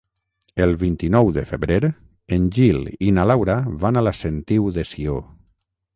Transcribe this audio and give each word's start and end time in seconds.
El 0.63 0.71
vint-i-nou 0.83 1.27
de 1.35 1.43
febrer 1.49 1.77
en 2.37 2.49
Gil 2.59 2.81
i 3.09 3.13
na 3.19 3.27
Laura 3.33 3.59
van 3.85 4.01
a 4.03 4.07
la 4.07 4.15
Sentiu 4.23 4.71
de 4.79 4.87
Sió. 4.95 5.21